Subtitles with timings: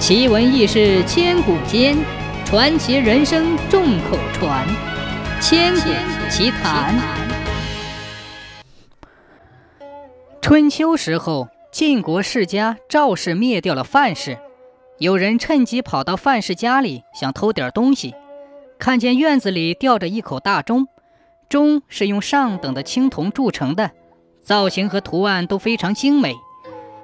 [0.00, 1.94] 奇闻异事千古间，
[2.46, 4.66] 传奇人生众口传。
[5.42, 5.90] 千古
[6.30, 6.98] 奇谈。
[10.40, 14.38] 春秋时候，晋国世家赵氏灭掉了范氏，
[14.98, 18.14] 有人趁机跑到范氏家里，想偷点东西，
[18.78, 20.88] 看见院子里吊着一口大钟，
[21.50, 23.90] 钟是用上等的青铜铸成的，
[24.42, 26.34] 造型和图案都非常精美。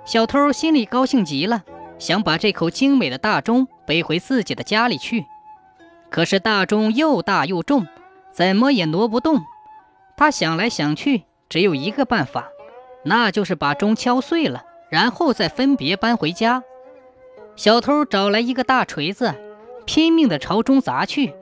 [0.06, 1.62] 小偷心里高兴极了。
[1.98, 5.24] 想把这口精美的大钟背回自己的家里去，
[6.10, 7.87] 可是大钟又大又重，
[8.32, 9.41] 怎么也挪不动。
[10.16, 12.48] 他想来想去，只有一个办法，
[13.04, 16.62] 那就是把钟敲碎了，然后再分别搬回家。
[17.54, 19.34] 小偷找来一个大锤子，
[19.84, 21.34] 拼命地朝钟砸去，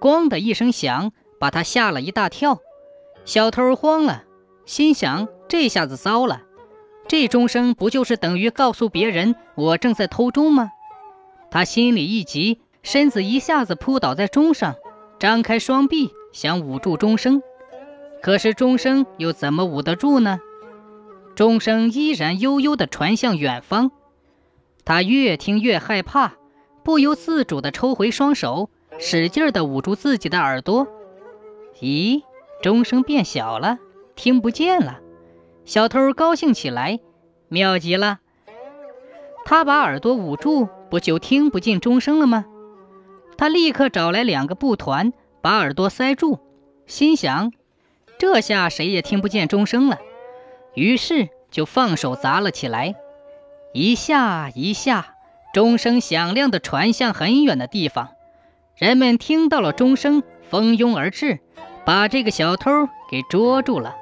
[0.00, 2.58] 咣的一声响，把他吓了一大跳。
[3.24, 4.24] 小偷慌了，
[4.64, 6.42] 心想：这下子糟了。
[7.10, 10.70] 这钟声不就是等于告诉别人我正在偷钟吗？
[11.50, 14.76] 他心里一急，身子一下子扑倒在钟上，
[15.18, 17.42] 张开双臂想捂住钟声，
[18.22, 20.38] 可是钟声又怎么捂得住呢？
[21.34, 23.90] 钟声依然悠悠地传向远方，
[24.84, 26.34] 他越听越害怕，
[26.84, 30.86] 不由自主地抽回双手，使劲地捂住自己的耳朵。
[31.80, 32.22] 咦，
[32.62, 33.78] 钟声变小了，
[34.14, 35.00] 听不见了。
[35.66, 36.98] 小偷高兴起来，
[37.50, 38.20] 妙极了！
[39.44, 42.46] 他把耳朵捂住，不就听不见钟声了吗？
[43.36, 45.12] 他立刻找来两个布团，
[45.42, 46.38] 把耳朵塞住，
[46.86, 47.52] 心想：
[48.18, 49.98] 这下谁也听不见钟声了。
[50.74, 52.94] 于是就放手砸了起来，
[53.74, 55.14] 一下一下，
[55.52, 58.10] 钟声响亮地传向很远的地方。
[58.76, 61.40] 人们听到了钟声，蜂拥而至，
[61.84, 62.70] 把这个小偷
[63.10, 63.96] 给捉住了。